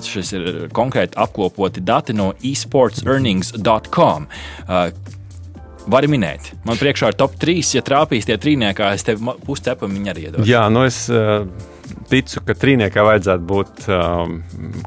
Šis 0.08 0.34
ir 0.38 0.50
konkrēti 0.76 1.20
apkopoti 1.20 1.84
dati 1.86 2.16
no 2.18 2.32
esportsearnings.com 2.40 4.30
var 5.90 6.06
minēt. 6.12 6.54
Man 6.68 6.78
priekšā 6.78 7.12
ir 7.12 7.18
top 7.18 7.36
3, 7.42 7.74
ja 7.78 7.82
trāpīs 7.86 8.28
tie 8.30 8.38
trīniekā, 8.42 8.94
es 8.94 9.06
tev 9.08 9.24
puscepu 9.46 9.90
viņa 9.90 10.14
arī 10.14 10.30
iedodu. 10.30 10.48
Jā, 10.50 10.68
nu 10.74 10.86
es. 10.88 11.08
Uh 11.10 11.78
ticu, 12.10 12.42
ka 12.46 12.56
trīniekā 12.58 13.04
vajadzētu 13.06 13.46
būt 13.50 13.88
um, 13.94 14.40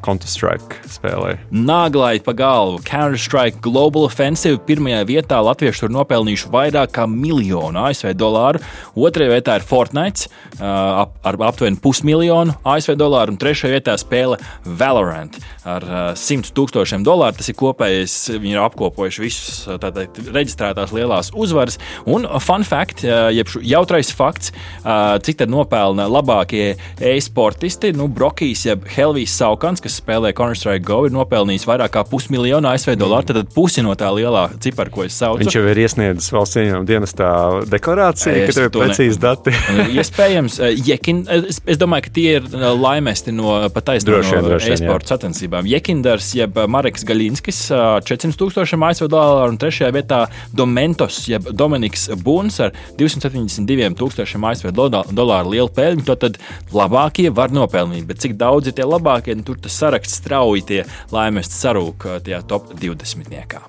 Counter-Strike 0.04 0.82
spēlē. 0.90 1.37
Nāglai 1.54 2.16
pa 2.25 2.35
galvu. 2.37 2.80
Counter-Strike 2.87 3.62
Global 3.64 4.06
Offensive 4.09 4.61
pirmajā 4.66 5.02
vietā 5.09 5.40
latvieši 5.44 5.85
tur 5.85 5.94
nopelnījuši 5.97 6.50
vairāk 6.52 6.94
kā 6.97 7.06
miljonu 7.11 7.85
ASV 7.87 8.12
dolāru. 8.18 8.62
Otrajā 8.99 9.35
vietā 9.35 9.56
ir 9.59 9.66
Fortnite 9.66 10.28
uh, 10.28 11.04
ap, 11.04 11.16
ar 11.26 11.38
aptuveni 11.49 11.80
pusmiljonu 11.82 12.56
ASV 12.68 12.97
dolāru, 13.00 13.35
un 13.35 13.40
trešajā 13.42 13.76
vietā 13.76 13.97
spēle 14.00 14.38
Valorant 14.64 15.38
ar 15.68 15.87
uh, 15.87 16.02
100 16.18 16.52
tūkstošiem 16.56 17.06
dolāru. 17.06 17.38
Tas 17.38 17.50
ir 17.52 17.59
kopējais, 17.59 18.16
viņi 18.37 18.56
ir 18.56 18.62
apkopojuši 18.64 19.25
visus 19.25 19.62
uh, 19.66 19.78
tātad, 19.82 20.18
reģistrētās 20.35 20.94
lielās 20.97 21.32
uzvaras. 21.35 21.78
Un 22.06 22.26
fun 22.42 22.66
fact, 22.66 23.06
uh, 23.06 23.28
jeb 23.35 23.50
jautrais 23.62 24.12
fakts, 24.14 24.52
uh, 24.82 25.18
cik 25.23 25.42
tad 25.42 25.52
nopelna 25.52 26.09
labākie 26.11 26.73
e-sportisti. 27.00 27.92
Nu, 27.96 28.08
Brokijs, 28.12 28.66
jeb 28.66 28.87
Helvijas 28.92 29.37
Saukants, 29.38 29.82
kas 29.84 29.99
spēlē 30.00 30.32
Counter-Strike 30.37 30.84
Go, 30.87 31.02
ir 31.06 31.14
nopelnījis 31.14 31.66
vairāk 31.68 31.94
kā 31.96 32.04
pusmiljonu 32.08 32.70
ASV 32.72 32.94
dolāru. 33.00 33.28
Tad 33.32 33.52
pusi 33.54 33.84
no 33.84 33.94
tā 33.99 34.11
lielā 34.14 34.49
cipara, 34.62 34.92
ko 34.92 35.06
es 35.06 35.16
saucu. 35.18 35.42
Viņš 35.42 35.58
jau 35.58 35.64
ir 35.70 35.82
iesniedzis 35.84 36.32
valsts 36.34 36.61
ieņēmuma 36.61 36.88
dienestā 36.88 37.30
deklarāciju, 37.72 38.46
ka 38.49 38.56
tev 38.56 38.68
ir 38.68 38.75
precīzi 38.76 39.22
dati. 39.22 39.54
Iespējams, 39.99 40.58
Jekin, 40.87 41.25
es, 41.32 41.62
es 41.66 41.80
domāju, 41.80 42.06
ka 42.08 42.14
tie 42.18 42.28
ir 42.38 42.49
laimesti 42.52 43.34
no 43.34 43.56
pataisnām 43.72 44.22
no 44.46 44.58
e-sporta 44.58 45.14
sacensībām. 45.14 45.68
Jekindars, 45.70 46.32
jeb 46.38 46.58
Mareks 46.70 47.06
Gaļinskis, 47.08 47.64
400 48.08 48.38
tūkstošiem 48.40 48.87
ASV 48.88 49.08
dolāru, 49.12 49.54
un 49.54 49.61
trešajā 49.61 49.92
vietā 49.94 50.22
Domentos, 50.56 51.22
jeb 51.30 51.49
Dominiks 51.56 52.08
Buns 52.22 52.58
ar 52.62 52.75
272 52.99 53.92
tūkstošiem 53.99 54.46
ASV 54.50 54.72
dolāru 54.75 55.54
lielu 55.54 55.70
peļņu. 55.72 56.06
Tad 56.22 56.38
labākie 56.83 57.31
var 57.35 57.55
nopelnīt, 57.55 58.05
bet 58.09 58.23
cik 58.25 58.37
daudz 58.41 58.71
ir 58.71 58.77
tie 58.79 58.87
labākie, 58.89 59.37
nu, 59.39 59.47
tur 59.47 59.61
tas 59.62 59.79
saraksts 59.79 60.21
strauji 60.21 60.67
tie 60.69 60.83
laimēs 61.15 61.51
sarūk 61.55 62.09
tajā 62.27 62.43
top 62.51 62.75
20. 62.75 63.31
-niekā. 63.31 63.62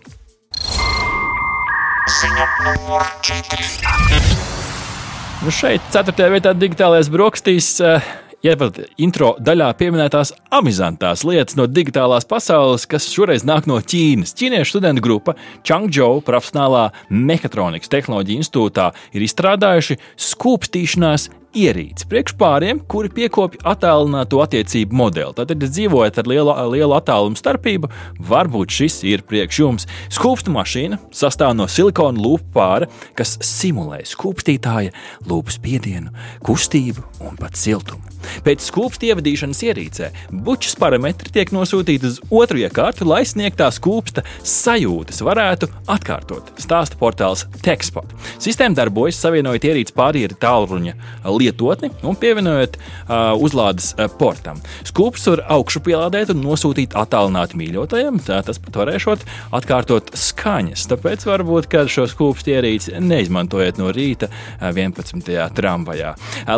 Ziņa 2.13 2.47
numur 2.65 3.05
4. 3.23 4.43
Nu 5.43 5.51
šeit, 5.51 5.83
4. 5.91 6.27
vietā, 6.31 6.53
digitālais 6.55 7.09
brokastīs. 7.11 7.77
Ievad 8.43 8.75
intro 8.99 9.29
daļā 9.39 9.69
pieminētās 9.79 10.33
amizantās 10.51 11.21
lietas 11.23 11.55
no 11.55 11.63
digitālās 11.63 12.27
pasaules, 12.27 12.83
kas 12.91 13.07
šoreiz 13.07 13.45
nāk 13.47 13.69
no 13.71 13.77
Ķīnas. 13.79 14.35
Ķīniešu 14.35 14.75
studentu 14.75 15.03
grupa 15.05 15.37
Changzhou 15.63 16.19
profesionālā 16.27 16.89
mehātronikas 17.07 17.91
tehnoloģija 17.91 18.43
institūtā 18.43 18.89
ir 19.15 19.23
izstrādājuši 19.23 19.99
skūpstīšanās 20.27 21.29
ierīci 21.57 22.07
priekš 22.09 22.35
pāriem, 22.39 22.81
kuri 22.89 23.11
piekopja 23.13 23.61
attālināto 23.73 24.41
attiecību 24.43 24.97
modeli. 24.97 25.35
Tad, 25.37 25.53
ja 25.53 25.69
dzīvojat 25.69 26.19
ar 26.21 26.29
lielu, 26.29 26.53
lielu 26.73 26.95
attālumu 26.97 27.39
starpību, 27.39 27.89
varbūt 28.29 28.73
šis 28.79 29.01
ir 29.09 29.25
priekš 29.27 29.59
jums. 29.61 29.87
Skūpstu 30.13 30.53
mašīna 30.53 30.99
sastāv 31.13 31.55
no 31.57 31.67
silikona 31.71 32.21
lūpu 32.21 32.49
pāra, 32.55 32.89
kas 33.17 33.37
simulē 33.45 34.01
skūpstītāja 34.09 34.93
lūpu 35.29 35.53
spiedienu, 35.53 36.13
kustību 36.45 37.05
un 37.27 37.37
pat 37.39 37.59
siltumu. 37.59 38.13
Pēc 38.43 38.63
skūpstu 38.63 39.09
ievadīšanas 39.09 39.61
ierīcē 39.67 40.09
bučas 40.45 40.77
parametri 40.79 41.31
tiek 41.35 41.51
nosūtīti 41.53 42.07
uz 42.07 42.19
otru 42.31 42.61
iekārtu, 42.61 43.07
lai 43.09 43.23
sniegtā 43.27 43.67
skūpsta 43.75 44.23
sajūtas 44.47 45.19
varētu 45.25 45.67
atkārtot. 45.91 46.53
Stāsta 46.61 46.99
portāls 46.99 47.45
Techspot. 47.63 48.13
Sistēma 48.41 48.77
darbojas 48.79 49.19
savienojot 49.19 49.67
ierīci 49.67 49.95
pāri 49.97 50.23
tālruņa 50.39 50.95
lietotni 51.43 51.91
un 52.03 52.17
pievienojot 52.19 52.79
uh, 52.79 53.33
uzlādes 53.37 53.93
portam. 54.19 54.61
Skūps 54.87 55.27
var 55.31 55.43
augšu 55.57 55.83
pielādēt 55.85 56.33
un 56.33 56.41
nosūtīt 56.43 56.95
attālināti 56.97 57.59
mīļotajiem. 57.59 58.21
Tas 58.23 58.59
pat 58.63 58.79
varēšot 58.81 59.25
atkārtot 59.55 60.13
skaņas. 60.17 60.87
Tāpēc 60.91 61.25
varbūt 61.27 61.77
šo 61.91 62.05
skūpstu 62.09 62.53
ierīci 62.53 62.95
neizmantojiet 63.03 63.79
no 63.81 63.89
rīta 63.93 64.29
11. 64.61 65.31
tramvajā. 65.57 66.13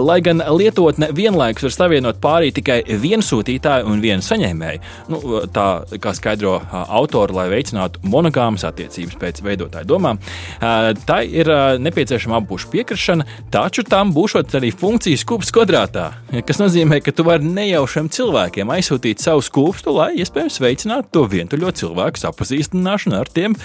Lai 0.05 0.17
gan 0.25 0.43
lietotne 0.57 1.09
vienlaikus 1.15 1.67
var 1.67 1.75
savienot 1.75 2.19
pārī 2.23 2.51
tikai 2.55 2.81
vienu 3.01 3.25
sūtītāju 3.25 3.89
un 3.89 4.03
vienu 4.03 4.25
saņēmēju. 4.25 4.83
Nu, 5.13 5.21
tā 5.55 5.67
kā 6.01 6.13
skaidro 6.17 6.57
autori, 6.71 7.35
lai 7.35 7.47
veicinātu 7.53 8.03
monogāmas 8.09 8.65
attiecības 8.67 9.17
pēc 9.21 9.41
veidotāju 9.45 9.89
domām. 9.89 10.21
Tā 10.59 11.19
ir 11.25 11.49
nepieciešama 11.81 12.39
abu 12.39 12.55
pušu 12.55 12.71
piekrišana, 12.73 13.27
taču 13.53 13.85
tam 13.87 14.13
būs 14.15 14.37
arī 14.43 14.71
funkcijas 14.79 15.23
skūpsts 15.23 15.53
kvadrātā, 15.55 16.05
kas 16.47 16.59
nozīmē, 16.61 16.99
ka 17.03 17.13
tu 17.15 17.25
vari 17.27 17.47
nejaušiem 17.47 18.09
cilvēkiem 18.13 18.71
aizsūtīt 18.75 19.23
savu 19.23 19.43
skūpstu, 19.45 19.93
lai 19.95 20.09
iespējams 20.21 20.59
veicinātu 20.63 21.11
to 21.15 21.25
vientuļo 21.31 21.73
cilvēku 21.81 22.21
sapazīstināšanu 22.21 23.19
ar 23.19 23.31
tiem 23.31 23.57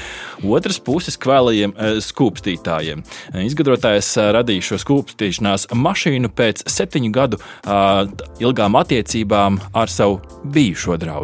otras 0.45 0.81
puses 0.83 1.19
kvēlajiem 1.21 1.77
skūpstītājiem. 2.07 3.07
Izgudrotājs 3.47 4.13
radīja 4.37 4.71
šo 4.71 4.83
skūpstīšanās 4.85 5.71
mašīnu 5.77 6.33
pēc 6.35 6.67
septiņu 6.71 7.15
gadu 7.15 7.41
uh, 7.41 8.05
ilgām 8.43 8.79
attiecībām 8.81 9.61
ar 9.73 9.93
savu 9.93 10.23
bijušo 10.45 11.01
draugu. 11.01 11.21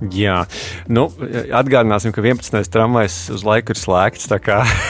Jā, 0.00 0.46
nu, 0.88 1.10
atgādināsim, 1.52 2.12
ka 2.16 2.22
11. 2.24 2.56
tramvajs 2.72 3.16
uz 3.34 3.42
laiku 3.44 3.74
ir 3.74 3.80
slēgts. 3.80 4.30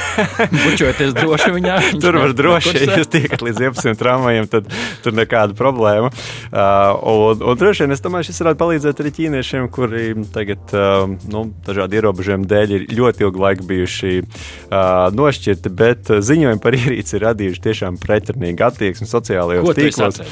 Bučoties 0.64 1.14
droši 1.17 1.50
viņā. 1.57 1.79
tur 2.02 2.19
var 2.21 2.35
droši, 2.37 2.76
ja 2.79 2.99
jūs 3.00 3.11
tiekat 3.11 3.43
līdz 3.43 3.62
11. 3.73 3.99
tramvajam, 3.99 4.47
tad 4.52 4.69
tur 5.02 5.17
nekāda 5.19 5.57
problēma. 5.59 6.12
Uh, 6.50 6.95
un, 7.11 7.43
un 7.43 7.59
droši 7.59 7.87
vien 7.87 7.97
es 7.97 8.05
domāju, 8.05 8.29
šis 8.31 8.38
varētu 8.45 8.62
palīdzēt 8.62 9.02
arī 9.02 9.12
ķīniešiem, 9.19 9.67
kuri 9.75 10.05
tagad 10.35 10.76
uh, 10.79 11.11
nu, 11.33 11.45
dažādu 11.67 11.99
ierobežojumu 11.99 12.47
dēļ 12.50 12.76
ir 12.76 12.87
ļoti 13.00 13.26
ilgu 13.26 13.45
laiku 13.45 13.67
bijuši 13.67 14.14
uh, 14.23 15.11
nošķirti, 15.17 15.75
bet 15.83 16.14
ziņojumi 16.31 16.62
par 16.62 16.79
ierīci 16.79 17.19
ir 17.19 17.26
radījuši 17.26 17.64
tiešām 17.67 17.99
pretrunīgu 18.02 18.67
attieksmi 18.71 19.11
sociālajos 19.11 19.75
tīklos. 19.75 20.23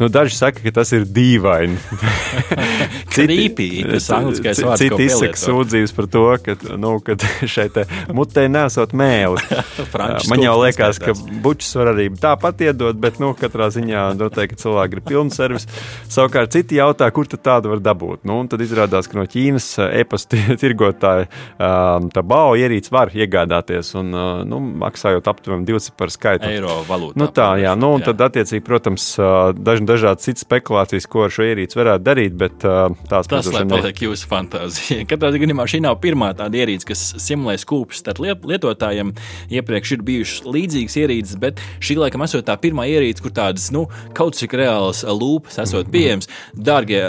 Nu, 0.00 0.08
daži 0.12 0.38
saka, 0.38 0.62
ka 0.64 0.72
tas 0.80 0.94
ir 0.96 1.04
dīvaini. 1.04 1.76
Citi, 3.14 3.68
tas 3.84 4.06
angliskais 4.20 4.62
vārds. 4.64 4.82
Citi 4.84 5.08
izsaka 5.08 5.40
sūdzības 5.40 5.94
par 5.96 6.08
to, 6.14 6.24
ka 6.44 6.56
nu, 6.80 6.94
šeit 7.54 7.78
mutē 8.16 8.46
nesot 8.52 8.94
mēli. 8.96 9.42
Man 10.30 10.44
jau 10.44 10.56
liekas, 10.62 11.00
ka 11.02 11.14
bučus 11.44 11.74
var 11.78 11.92
arī 11.94 12.08
tāpat 12.20 12.64
iedot, 12.68 12.98
bet 13.00 13.20
nu, 13.22 13.32
katrā 13.38 13.70
ziņā 13.74 14.10
noteikti 14.20 14.60
cilvēki 14.64 14.98
ir 14.98 15.04
pilns 15.06 15.38
servis. 15.40 15.66
Savukārt 16.10 16.54
citi 16.54 16.78
jautā, 16.80 17.08
kur 17.14 17.28
tādu 17.30 17.72
var 17.72 17.82
dabūt. 17.84 18.24
Nu, 18.28 18.40
tad 18.50 18.62
izrādās, 18.64 19.08
ka 19.10 19.18
no 19.18 19.26
Ķīnas 19.30 19.68
e-pasta 20.00 20.38
tirgotāja 20.60 21.28
tā 22.14 22.24
bau 22.26 22.54
ierīce 22.58 22.92
var 22.92 23.12
iegādāties 23.14 23.94
un 23.98 24.12
nu, 24.48 24.60
maksājot 24.82 25.28
aptuveni 25.30 25.66
200 25.68 25.96
par 25.98 26.12
skaitu. 26.12 26.48
Eiro 26.50 26.80
valūtā. 26.88 27.18
Nu, 27.20 27.28
tā, 27.34 27.50
jā, 27.62 27.74
nu, 27.78 27.94
un 27.96 28.04
jā. 28.04 28.10
tad 28.10 28.26
attiecīgi, 28.30 28.64
protams, 28.66 29.06
daži 29.58 29.86
dažādas 29.88 30.26
citas 30.26 30.44
spekulācijas, 30.46 31.08
ko 31.10 31.26
ar 31.26 31.34
šo 31.34 31.46
ierīci 31.46 31.78
varētu 31.78 32.06
darīt, 32.06 32.36
bet 32.40 32.58
tās, 32.60 33.30
lai 33.30 33.64
paliek 33.70 34.02
jūsu 34.12 34.28
fantāzija. 34.30 35.04
Katrā 35.10 35.32
gadījumā 35.34 35.66
šī 35.70 35.82
nav 35.84 35.98
pirmā 36.02 36.32
tāda 36.38 36.60
ierīce, 36.62 36.88
kas 36.90 37.04
simulē 37.22 37.56
skūpstus 37.60 38.02
starp 38.04 38.44
lietotājiem. 38.48 39.12
Iepriekš 39.52 39.94
ir 39.96 40.04
bijušas 40.06 40.44
līdzīgas 40.48 40.98
ierīces, 41.02 41.38
bet 41.40 41.62
šī 41.82 41.98
laikam 42.00 42.26
esot 42.26 42.46
tā 42.48 42.56
pirmā 42.60 42.86
ierīce, 42.90 43.22
kur 43.24 43.34
tādas 43.36 43.70
nu, 43.74 43.86
kaut 44.16 44.38
cik 44.38 44.56
reālas 44.60 45.04
lūpas 45.04 45.60
esot 45.62 45.86
mhm. 45.86 45.94
pieejamas. 45.94 46.30
Dārgie, 46.70 47.00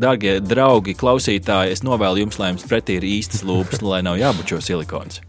dārgie 0.00 0.38
draugi, 0.44 0.96
klausītāji, 0.98 1.76
es 1.76 1.84
novēlu 1.86 2.24
jums, 2.24 2.40
lai 2.40 2.52
jums 2.52 2.68
pretī 2.68 2.98
ir 2.98 3.08
īstas 3.08 3.46
lūpas, 3.46 3.84
lai 3.84 4.02
nav 4.06 4.18
jābučo 4.20 4.62
silikons. 4.64 5.22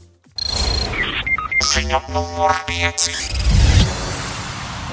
Ziņa 1.70 2.02
numur 2.16 2.56
5. 2.70 3.59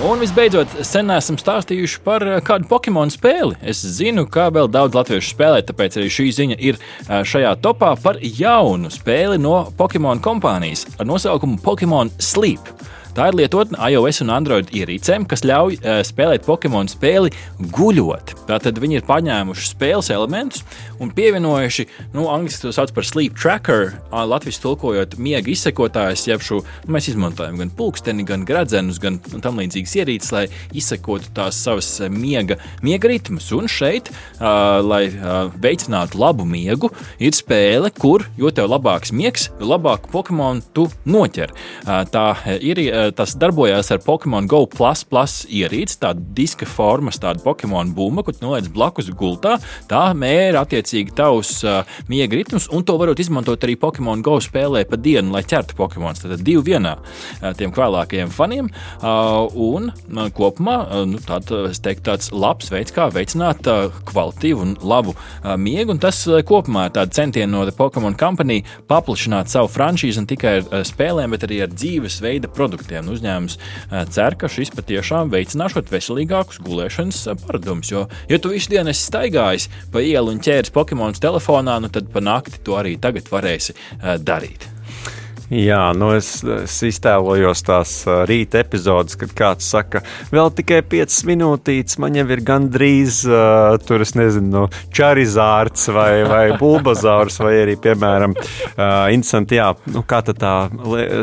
Un 0.04 0.20
visbeidzot, 0.20 0.74
sen 0.84 1.08
esam 1.14 1.38
stāstījuši 1.40 2.00
par 2.04 2.20
eh, 2.20 2.34
kādu 2.44 2.68
Pokemon 2.68 3.08
spēli. 3.08 3.56
Es 3.64 3.78
zinu, 3.80 4.26
ka 4.28 4.50
vēl 4.52 4.68
daudz 4.68 4.92
latviešu 4.92 5.30
spēlē, 5.32 5.62
tāpēc 5.64 5.96
arī 5.96 6.10
šī 6.12 6.26
ziņa 6.36 6.58
ir 6.68 6.76
eh, 6.76 7.22
šajā 7.24 7.54
topā 7.64 7.94
par 8.02 8.20
jaunu 8.20 8.92
spēli 8.92 9.40
no 9.40 9.54
Pokemon 9.78 10.20
kompānijas 10.20 10.84
ar 10.98 11.08
nosaukumu 11.08 11.56
Pokemon 11.64 12.12
Sleep. 12.20 12.68
Tā 13.16 13.30
ir 13.30 13.36
lietotne 13.38 13.78
iOS 13.94 14.18
un 14.26 14.28
Android 14.34 14.68
ierīcēm, 14.76 15.24
kas 15.24 15.40
ļauj 15.48 15.78
uh, 15.78 16.00
spēlēt 16.04 16.44
Pokemon 16.44 16.90
spēli 16.92 17.30
guļot. 17.72 18.34
Tātad 18.50 18.76
viņi 18.76 18.98
ir 18.98 19.06
paņēmuši 19.08 19.70
spēles 19.70 20.10
elementus 20.12 20.60
un 21.00 21.08
pievienojuši, 21.16 21.86
nu, 22.12 22.26
angļuiski 22.28 22.66
to 22.66 22.72
sauc 22.76 22.92
par 22.92 23.06
sleep 23.08 23.38
tracker, 23.40 23.94
latviešu 24.12 24.60
tulkojot 24.66 25.16
miega 25.22 25.48
izsekotājs, 25.48 26.26
jeb 26.28 26.44
šo 26.44 26.60
nu, 26.60 26.92
mēs 26.92 27.08
izmantojam 27.08 27.56
gan 27.62 27.72
pulksteni, 27.78 28.26
gan 28.28 28.44
gradzenus, 28.48 29.00
gan 29.00 29.16
tam 29.44 29.62
līdzīgas 29.62 29.96
ierīces, 30.02 30.34
lai 30.36 30.44
izsekotu 30.76 31.32
tās 31.36 31.56
savas 31.64 31.88
miega, 32.12 32.58
miega 32.84 33.08
ritmus. 33.08 33.48
Un 33.56 33.72
šeit, 33.72 34.12
uh, 34.12 34.76
lai 34.84 35.06
uh, 35.08 35.48
veicinātu 35.64 36.20
labu 36.20 36.44
miegu, 36.48 36.92
ir 37.16 37.32
spēle, 37.36 37.94
kur 37.96 38.28
jo 38.36 38.52
tev 38.52 38.68
labāks 38.74 39.16
miegs, 39.16 39.48
jo 39.56 39.72
labāku 39.72 40.12
Pokemon 40.12 40.60
tu 40.76 40.84
noķer. 41.08 41.56
Uh, 41.86 42.04
tā 42.12 42.28
ir 42.60 42.84
tas 43.16 43.34
darbojās 43.38 43.90
ar 43.94 44.00
Pokemon 44.04 44.48
Go 44.50 44.64
plus, 44.70 45.04
plus 45.06 45.36
ierīci, 45.52 45.98
tāda 46.02 46.22
diska 46.36 46.66
formas, 46.68 47.20
tāda 47.22 47.42
Pokemon 47.44 47.92
bumba, 47.96 48.24
ko 48.26 48.34
noliec 48.40 48.68
blakus 48.72 49.10
gultā. 49.14 49.56
Tā 49.90 50.02
mēra 50.16 50.64
attiecīgi 50.64 51.14
tavs 51.16 51.58
uh, 51.66 51.82
miega 52.10 52.38
ritmus, 52.38 52.68
un 52.72 52.84
to 52.86 52.96
varot 53.00 53.20
izmantot 53.22 53.62
arī 53.66 53.76
Pokemon 53.80 54.24
Go 54.26 54.38
spēlē 54.42 54.84
pa 54.88 54.98
dienu, 55.00 55.34
lai 55.34 55.44
ķertu 55.46 55.76
Pokemons. 55.78 56.22
Tad 56.24 56.42
divi 56.46 56.72
vienā 56.72 56.96
uh, 56.96 57.50
tiem 57.58 57.74
vēlākajiem 57.76 58.32
faniem. 58.34 58.70
Uh, 58.96 59.44
un 59.52 59.90
uh, 59.92 60.26
kopumā 60.34 60.78
uh, 60.84 61.04
nu, 61.08 61.20
tād, 61.22 61.52
es 61.70 61.82
teiktu, 61.84 62.06
tāds 62.10 62.32
labs 62.32 62.70
veids, 62.72 62.94
kā 62.96 63.08
veicināt 63.12 63.68
uh, 63.70 63.92
kvalitīvu 64.08 64.64
un 64.64 64.74
labu 64.80 65.12
uh, 65.16 65.52
miegu. 65.60 65.92
Un 65.92 66.00
tas 66.02 66.22
uh, 66.30 66.40
kopumā 66.46 66.88
ir 66.88 66.96
tāds 66.96 67.18
centiens 67.18 67.50
no 67.52 67.66
Pokemon 67.76 68.16
Company 68.18 68.62
paplašināt 68.88 69.52
savu 69.52 69.68
franšīzi 69.72 70.22
ne 70.22 70.30
tikai 70.30 70.56
ar 70.60 70.64
uh, 70.64 70.82
spēlēm, 70.86 71.34
bet 71.34 71.44
arī 71.46 71.60
ar 71.66 71.72
dzīvesveida 71.74 72.48
produktiem 72.56 72.95
produktiem. 72.96 73.12
Uzņēmums 73.16 73.58
cer, 74.12 74.36
ka 74.38 74.48
šis 74.48 74.72
patiešām 74.74 75.32
veicināšot 75.32 75.90
veselīgākus 75.92 76.60
gulēšanas 76.64 77.24
paradumus. 77.46 77.90
Jo, 77.90 78.06
ja 78.28 78.38
tu 78.38 78.52
visu 78.52 78.70
dienu 78.70 78.90
esi 78.90 79.06
staigājis 79.08 79.68
pa 79.92 80.00
ielu 80.00 80.32
un 80.32 80.40
ķēris 80.40 80.72
Pokemonus 80.72 81.22
telefonā, 81.22 81.80
nu 81.80 81.88
tad 81.88 82.10
pa 82.12 82.20
nakti 82.20 82.62
to 82.64 82.76
arī 82.78 82.96
tagad 83.00 83.28
varēsi 83.30 83.76
darīt. 84.24 84.75
Jā, 85.52 85.92
nu 85.94 86.08
es, 86.16 86.40
es 86.42 86.74
iztēlojos 86.88 87.62
tās 87.66 87.92
rīta 88.26 88.58
epizodes, 88.64 89.14
kad 89.20 89.30
kāds 89.36 89.68
saka, 89.70 90.02
vēl 90.32 90.50
tikai 90.58 90.80
5 90.82 91.20
minūtītes, 91.28 92.00
man 92.02 92.18
jau 92.18 92.26
ir 92.34 92.42
gandrīz 92.46 93.20
uh, 93.30 93.76
tur, 93.86 94.02
es 94.02 94.16
nezinu, 94.18 94.66
Charizards 94.90 95.86
vai, 95.94 96.24
vai 96.26 96.44
Bulbazaurs, 96.60 97.38
vai 97.44 97.54
arī, 97.62 97.76
piemēram, 97.78 98.34
uh, 98.34 99.06
interesanti, 99.14 99.60
jā, 99.60 99.70
nu, 99.94 100.02
kā 100.02 100.22
tā 100.26 100.56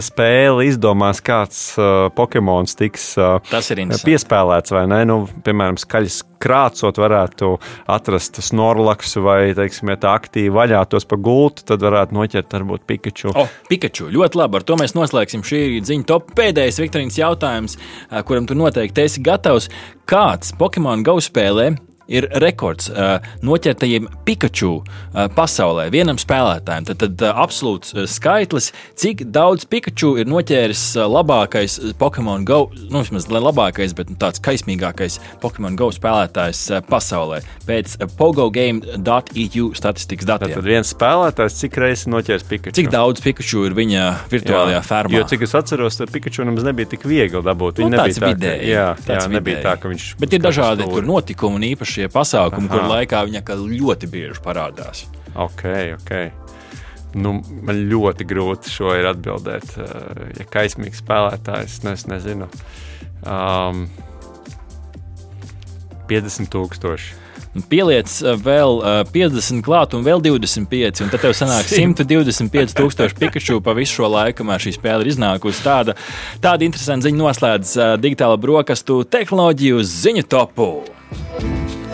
spēle 0.03 0.69
izdomās, 0.69 1.19
kāds 1.23 1.65
uh, 1.75 2.07
Pokemons 2.15 2.79
tiks 2.79 3.13
uh, 3.19 3.41
piespēlēts 3.51 4.71
vai 4.71 4.87
ne, 4.87 5.03
nu, 5.09 5.23
piemēram, 5.43 5.81
skaļas 5.83 6.23
krācot, 6.43 6.99
varētu 6.99 7.53
atrast 7.91 8.41
snorlaksu 8.43 9.23
vai, 9.25 9.39
teiksim, 9.57 9.93
ja 9.93 9.99
tā 10.03 10.15
aktīvi 10.19 10.51
vaļātos 10.53 11.07
pa 11.09 11.19
gultu, 11.19 11.65
tad 11.71 11.85
varētu 11.85 12.17
noķert 12.17 12.57
varbūt 12.57 12.85
Pikachu. 12.89 13.31
Oh, 13.39 13.49
Pikachu, 13.71 14.09
ļoti 14.13 14.41
labi. 14.41 14.59
Ar 14.59 14.67
to 14.67 14.77
mēs 14.79 14.95
noslēgsim 14.97 15.45
šī 15.47 15.63
ziņa 15.87 16.09
top. 16.09 16.33
Pēdējais 16.37 16.81
Viktorīnas 16.83 17.21
jautājums, 17.21 17.79
kuram 18.27 18.49
tu 18.49 18.57
noteikti 18.59 19.07
esi 19.07 19.23
gatavs. 19.23 19.71
Kāds 20.09 20.51
Pokemon 20.59 21.05
Go 21.07 21.17
spēlē 21.23 21.71
ir 22.13 22.27
rekords 22.43 22.89
uh, 22.91 23.17
noķertajiem 23.45 24.09
Pikachu 24.27 24.71
uh, 24.79 25.25
pasaulē, 25.35 25.89
vienam 25.93 26.19
spēlētājam. 26.21 26.87
Tad, 26.89 27.01
tad 27.03 27.23
uh, 27.25 27.41
absolūts 27.43 27.95
uh, 27.95 28.07
skaitlis, 28.09 28.71
cik 28.99 29.25
daudz 29.33 29.67
Pikachu 29.69 30.13
ir 30.21 30.29
noķēris 30.29 30.85
uh, 30.99 31.07
labākais 31.09 31.79
Pokemon 31.99 32.45
Go, 32.47 32.67
nu, 32.89 33.01
vismaz 33.01 33.27
labākais, 33.31 33.95
bet 33.97 34.11
nu, 34.11 34.17
tāds 34.21 34.41
kaismīgākais 34.43 35.19
Pokemon 35.43 35.77
Go 35.79 35.89
spēlētājs 35.95 36.63
uh, 36.71 36.83
pasaulē 36.85 37.41
pēc 37.67 37.97
uh, 37.97 38.09
pogogame.eu 38.19 39.69
statistikas 39.77 40.29
datiem. 40.29 40.55
Tad 40.57 40.67
viens 40.67 40.93
spēlētājs 40.93 41.59
cik 41.63 41.79
reizes 41.81 42.09
noķēris 42.13 42.47
Pikachu? 42.49 42.77
Cik 42.77 42.91
daudz 42.93 43.23
Pikachu 43.23 43.65
ir 43.69 43.77
viņa 43.77 44.05
virtuālajā 44.31 44.77
jā, 44.77 44.83
fermā? 44.85 45.17
Jo 45.17 45.27
cik 45.29 45.47
es 45.47 45.55
atceros, 45.57 45.99
tad 45.99 46.13
Pikachu 46.13 46.45
nemaz 46.47 46.67
nebija 46.67 46.93
tik 46.93 47.07
viegli 47.09 47.41
dabūt. 47.43 47.81
Nu, 47.83 47.91
nebija 47.93 48.19
tā, 48.19 48.31
vidēji, 48.33 48.71
jā, 48.71 48.87
jā, 49.07 49.19
nebija 49.31 49.59
vidēji. 49.59 49.65
tā, 49.65 49.75
ka 49.81 49.91
viņš. 49.91 50.07
Bet 50.21 50.35
ir 50.37 50.43
dažādi 50.43 50.87
notikumi 51.07 51.59
un 51.59 51.67
īpaši 51.73 52.02
šie 52.03 52.11
pasākumi, 52.11 52.67
Aha. 52.67 52.75
kur 52.75 52.89
laikā 52.91 53.23
viņa 53.29 53.43
ļoti 53.63 54.11
bieži 54.11 54.43
parādās. 54.43 55.05
Ok, 55.33 55.65
ok. 55.95 56.13
Nu, 57.13 57.37
man 57.61 57.83
ļoti 57.91 58.25
grūti 58.25 58.71
šo 58.73 58.93
ir 58.97 59.07
atbildēt. 59.11 59.75
Uh, 59.77 60.29
ja 60.39 60.45
kaismīgs 60.49 61.03
spēlētājs, 61.03 61.83
nu, 61.85 61.93
es 61.93 62.07
nezinu. 62.09 62.47
Um, 63.21 63.85
50 66.09 66.49
tūkstoši. 66.53 67.19
Pieliec 67.69 68.09
uh, 68.25 68.33
vēl 68.41 68.81
50 69.13 69.59
uh, 69.59 69.61
klāt 69.65 69.93
un 69.93 70.01
vēl 70.05 70.23
25, 70.25 71.03
un 71.05 71.13
tad 71.13 71.21
tev 71.21 71.35
sanāk 71.37 71.69
125 71.77 72.73
tūkstoši 72.81 73.19
pikaču 73.21 73.59
pa 73.61 73.77
visu 73.77 73.99
šo 74.01 74.09
laiku, 74.09 74.39
kamēr 74.41 74.65
šī 74.65 74.73
spēle 74.79 75.05
ir 75.05 75.13
iznākusi. 75.13 75.61
Tāda, 75.65 75.97
tāda 76.41 76.65
interesanta 76.65 77.05
ziņa 77.05 77.21
noslēdz 77.21 77.77
digitāla 78.01 78.41
brokastu 78.41 79.03
tehnoloģiju 79.05 79.85
ziņu 79.85 80.25
topu. 80.33 80.71